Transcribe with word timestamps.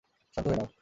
শান্ত 0.37 0.45
হয়ে 0.47 0.59
নাও। 0.59 0.71